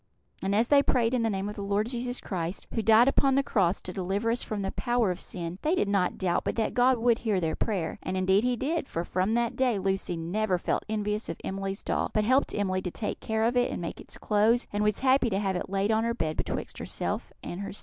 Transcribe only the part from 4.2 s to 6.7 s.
us from the power of sin, they did not doubt but